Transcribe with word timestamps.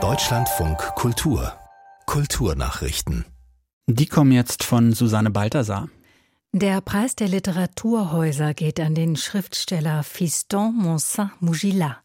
Deutschlandfunk 0.00 0.78
Kultur 0.94 1.52
Kulturnachrichten. 2.06 3.24
Die 3.88 4.06
kommen 4.06 4.30
jetzt 4.30 4.62
von 4.62 4.92
Susanne 4.92 5.30
Balthasar. 5.32 5.88
Der 6.52 6.80
Preis 6.80 7.14
der 7.14 7.28
Literaturhäuser 7.28 8.54
geht 8.54 8.80
an 8.80 8.94
den 8.94 9.16
Schriftsteller 9.16 10.02
Fiston 10.02 10.74
Monsa 10.74 11.30
Mugila. 11.40 11.98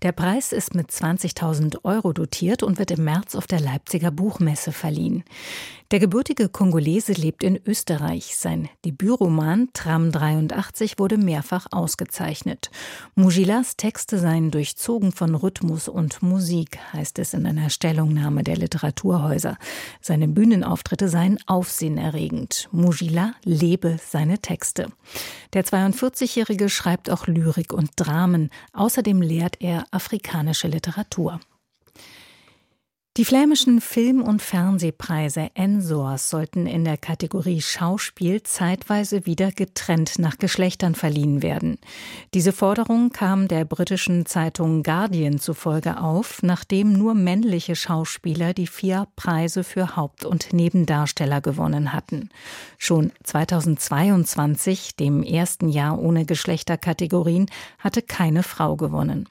Der 0.00 0.12
Preis 0.12 0.52
ist 0.52 0.74
mit 0.74 0.88
20.000 0.88 1.84
Euro 1.84 2.14
dotiert 2.14 2.62
und 2.62 2.78
wird 2.78 2.92
im 2.92 3.04
März 3.04 3.34
auf 3.34 3.46
der 3.46 3.60
Leipziger 3.60 4.10
Buchmesse 4.10 4.72
verliehen. 4.72 5.22
Der 5.90 5.98
gebürtige 5.98 6.48
Kongolese 6.48 7.12
lebt 7.12 7.42
in 7.42 7.60
Österreich. 7.66 8.36
Sein 8.36 8.68
Debütroman 8.84 9.70
Tram 9.72 10.12
83 10.12 11.00
wurde 11.00 11.18
mehrfach 11.18 11.66
ausgezeichnet. 11.72 12.70
Mugilas 13.16 13.76
Texte 13.76 14.20
seien 14.20 14.52
durchzogen 14.52 15.10
von 15.10 15.34
Rhythmus 15.34 15.88
und 15.88 16.22
Musik, 16.22 16.78
heißt 16.92 17.18
es 17.18 17.34
in 17.34 17.44
einer 17.44 17.70
Stellungnahme 17.70 18.44
der 18.44 18.56
Literaturhäuser. 18.56 19.58
Seine 20.00 20.28
Bühnenauftritte 20.28 21.08
seien 21.08 21.38
aufsehenerregend. 21.46 22.68
Mugila 22.70 23.34
lebe 23.44 23.89
seine 23.98 24.38
Texte. 24.38 24.88
Der 25.52 25.64
42-Jährige 25.64 26.68
schreibt 26.68 27.10
auch 27.10 27.26
Lyrik 27.26 27.72
und 27.72 27.90
Dramen. 27.96 28.50
Außerdem 28.72 29.22
lehrt 29.22 29.60
er 29.60 29.84
afrikanische 29.90 30.68
Literatur. 30.68 31.40
Die 33.16 33.24
flämischen 33.24 33.80
Film- 33.80 34.22
und 34.22 34.40
Fernsehpreise 34.40 35.50
Ensors 35.54 36.30
sollten 36.30 36.66
in 36.66 36.84
der 36.84 36.96
Kategorie 36.96 37.60
Schauspiel 37.60 38.44
zeitweise 38.44 39.26
wieder 39.26 39.50
getrennt 39.50 40.20
nach 40.20 40.38
Geschlechtern 40.38 40.94
verliehen 40.94 41.42
werden. 41.42 41.78
Diese 42.34 42.52
Forderung 42.52 43.10
kam 43.10 43.48
der 43.48 43.64
britischen 43.64 44.26
Zeitung 44.26 44.84
Guardian 44.84 45.40
zufolge 45.40 46.00
auf, 46.00 46.44
nachdem 46.44 46.92
nur 46.92 47.14
männliche 47.14 47.74
Schauspieler 47.74 48.54
die 48.54 48.68
vier 48.68 49.08
Preise 49.16 49.64
für 49.64 49.96
Haupt- 49.96 50.24
und 50.24 50.52
Nebendarsteller 50.52 51.40
gewonnen 51.40 51.92
hatten. 51.92 52.30
Schon 52.78 53.10
2022, 53.24 54.94
dem 54.94 55.24
ersten 55.24 55.68
Jahr 55.68 55.98
ohne 55.98 56.26
Geschlechterkategorien, 56.26 57.46
hatte 57.80 58.02
keine 58.02 58.44
Frau 58.44 58.76
gewonnen. 58.76 59.28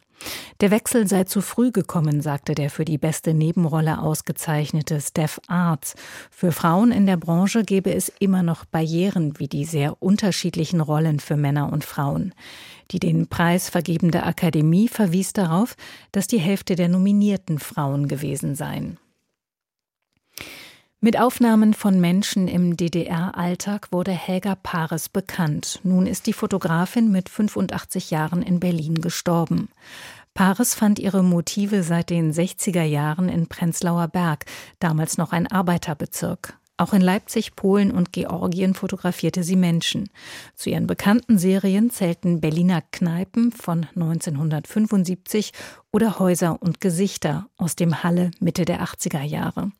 Der 0.61 0.71
Wechsel 0.71 1.07
sei 1.07 1.23
zu 1.23 1.41
früh 1.41 1.71
gekommen, 1.71 2.21
sagte 2.21 2.55
der 2.55 2.69
für 2.69 2.85
die 2.85 2.97
beste 2.97 3.33
Nebenrolle 3.33 3.99
ausgezeichnete 3.99 4.99
Steph 5.01 5.39
Arts. 5.47 5.95
Für 6.31 6.51
Frauen 6.51 6.91
in 6.91 7.05
der 7.05 7.17
Branche 7.17 7.63
gebe 7.63 7.93
es 7.93 8.09
immer 8.19 8.43
noch 8.43 8.65
Barrieren 8.65 9.39
wie 9.39 9.47
die 9.47 9.65
sehr 9.65 10.01
unterschiedlichen 10.01 10.81
Rollen 10.81 11.19
für 11.19 11.37
Männer 11.37 11.71
und 11.71 11.83
Frauen. 11.83 12.33
Die 12.91 12.99
den 12.99 13.27
Preis 13.27 13.69
vergebende 13.69 14.23
Akademie 14.23 14.87
verwies 14.87 15.33
darauf, 15.33 15.75
dass 16.11 16.27
die 16.27 16.39
Hälfte 16.39 16.75
der 16.75 16.89
Nominierten 16.89 17.59
Frauen 17.59 18.07
gewesen 18.07 18.55
seien. 18.55 18.97
Mit 21.01 21.17
Aufnahmen 21.17 21.73
von 21.73 22.01
Menschen 22.01 22.49
im 22.49 22.75
DDR-Alltag 22.75 23.93
wurde 23.93 24.11
Helga 24.11 24.55
Pares 24.55 25.07
bekannt. 25.07 25.79
Nun 25.83 26.05
ist 26.05 26.27
die 26.27 26.33
Fotografin 26.33 27.09
mit 27.09 27.29
85 27.29 28.11
Jahren 28.11 28.41
in 28.41 28.59
Berlin 28.59 28.95
gestorben. 28.95 29.69
Pares 30.33 30.75
fand 30.75 30.99
ihre 30.99 31.23
Motive 31.23 31.83
seit 31.83 32.09
den 32.09 32.33
60er 32.33 32.83
Jahren 32.83 33.29
in 33.29 33.47
Prenzlauer 33.47 34.09
Berg, 34.09 34.43
damals 34.79 35.17
noch 35.17 35.31
ein 35.31 35.47
Arbeiterbezirk. 35.47 36.58
Auch 36.79 36.93
in 36.93 37.01
Leipzig, 37.01 37.57
Polen 37.57 37.91
und 37.91 38.13
Georgien 38.13 38.73
fotografierte 38.73 39.43
sie 39.43 39.57
Menschen. 39.57 40.09
Zu 40.55 40.69
ihren 40.69 40.87
bekannten 40.87 41.37
Serien 41.37 41.89
zählten 41.89 42.39
Berliner 42.39 42.81
Kneipen 42.93 43.51
von 43.51 43.85
1975 43.95 45.51
oder 45.91 46.19
Häuser 46.19 46.61
und 46.61 46.79
Gesichter 46.79 47.49
aus 47.57 47.75
dem 47.75 48.01
Halle 48.01 48.31
Mitte 48.39 48.63
der 48.63 48.81
80er 48.81 49.23
Jahre. 49.23 49.73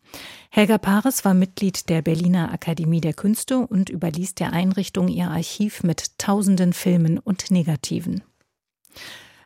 Helga 0.50 0.78
Pares 0.78 1.24
war 1.24 1.34
Mitglied 1.34 1.88
der 1.88 2.02
Berliner 2.02 2.52
Akademie 2.52 3.00
der 3.00 3.14
Künste 3.14 3.60
und 3.60 3.90
überließ 3.90 4.36
der 4.36 4.52
Einrichtung 4.52 5.08
ihr 5.08 5.30
Archiv 5.30 5.84
mit 5.84 6.18
tausenden 6.18 6.74
Filmen 6.74 7.18
und 7.18 7.50
Negativen. 7.50 8.24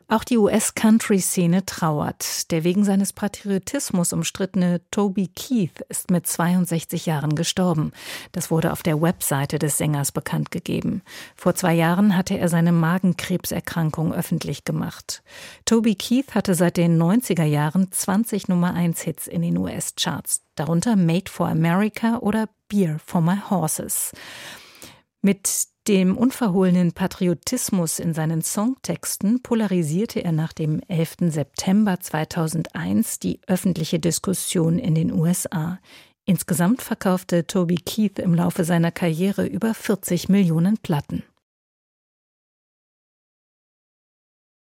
Auch 0.06 0.24
die 0.24 0.36
US-Country-Szene 0.36 1.64
trauert. 1.64 2.50
Der 2.50 2.62
wegen 2.62 2.84
seines 2.84 3.12
Patriotismus 3.12 4.12
umstrittene 4.12 4.82
Toby 4.90 5.28
Keith 5.28 5.80
ist 5.88 6.10
mit 6.10 6.26
62 6.26 7.06
Jahren 7.06 7.34
gestorben. 7.34 7.92
Das 8.32 8.50
wurde 8.50 8.72
auf 8.72 8.82
der 8.82 9.00
Webseite 9.00 9.58
des 9.58 9.78
Sängers 9.78 10.12
bekannt 10.12 10.50
gegeben. 10.50 11.02
Vor 11.36 11.54
zwei 11.54 11.74
Jahren 11.74 12.16
hatte 12.16 12.36
er 12.36 12.48
seine 12.48 12.72
Magenkrebserkrankung 12.72 14.12
öffentlich 14.12 14.64
gemacht. 14.64 15.22
Toby 15.64 15.94
Keith 15.94 16.34
hatte 16.34 16.54
seit 16.54 16.76
den 16.76 17.00
90er 17.00 17.44
Jahren 17.44 17.90
20 17.90 18.48
Nummer 18.48 18.74
1 18.74 19.00
Hits 19.00 19.26
in 19.26 19.40
den 19.40 19.56
US-Charts, 19.56 20.42
darunter 20.54 20.96
Made 20.96 21.30
for 21.30 21.48
America 21.48 22.18
oder 22.18 22.48
Beer 22.68 22.98
for 23.04 23.22
My 23.22 23.38
Horses. 23.48 24.12
Mit 25.22 25.73
dem 25.88 26.16
unverhohlenen 26.16 26.92
Patriotismus 26.92 27.98
in 27.98 28.14
seinen 28.14 28.42
Songtexten 28.42 29.42
polarisierte 29.42 30.24
er 30.24 30.32
nach 30.32 30.52
dem 30.52 30.80
11. 30.88 31.16
September 31.28 32.00
2001 32.00 33.18
die 33.18 33.40
öffentliche 33.46 33.98
Diskussion 33.98 34.78
in 34.78 34.94
den 34.94 35.12
USA. 35.12 35.78
Insgesamt 36.24 36.80
verkaufte 36.80 37.46
Toby 37.46 37.76
Keith 37.76 38.18
im 38.18 38.34
Laufe 38.34 38.64
seiner 38.64 38.92
Karriere 38.92 39.46
über 39.46 39.74
40 39.74 40.30
Millionen 40.30 40.78
Platten. 40.78 41.22